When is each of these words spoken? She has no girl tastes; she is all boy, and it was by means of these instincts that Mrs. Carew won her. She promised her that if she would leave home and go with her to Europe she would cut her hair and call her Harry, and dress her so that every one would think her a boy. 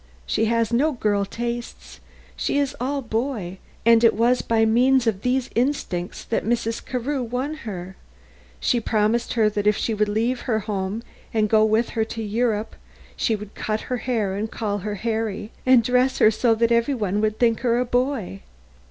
She 0.25 0.45
has 0.45 0.73
no 0.73 0.93
girl 0.93 1.25
tastes; 1.25 1.99
she 2.35 2.57
is 2.57 2.75
all 2.79 3.03
boy, 3.03 3.59
and 3.85 4.03
it 4.03 4.15
was 4.15 4.41
by 4.41 4.65
means 4.65 5.05
of 5.05 5.21
these 5.21 5.51
instincts 5.53 6.23
that 6.23 6.43
Mrs. 6.43 6.83
Carew 6.83 7.21
won 7.21 7.53
her. 7.69 7.95
She 8.59 8.79
promised 8.79 9.33
her 9.33 9.47
that 9.51 9.67
if 9.67 9.77
she 9.77 9.93
would 9.93 10.09
leave 10.09 10.41
home 10.47 11.03
and 11.35 11.47
go 11.47 11.63
with 11.63 11.89
her 11.89 12.03
to 12.03 12.23
Europe 12.23 12.75
she 13.15 13.35
would 13.35 13.53
cut 13.53 13.81
her 13.81 13.97
hair 13.97 14.33
and 14.33 14.49
call 14.49 14.79
her 14.79 14.95
Harry, 14.95 15.51
and 15.67 15.83
dress 15.83 16.17
her 16.17 16.31
so 16.31 16.55
that 16.55 16.71
every 16.71 16.95
one 16.95 17.21
would 17.21 17.37
think 17.37 17.59
her 17.59 17.77
a 17.79 17.85
boy. 17.85 18.41